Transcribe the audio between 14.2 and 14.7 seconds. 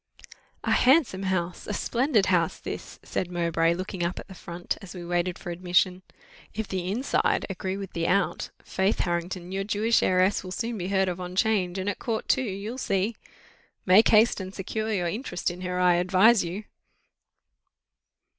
and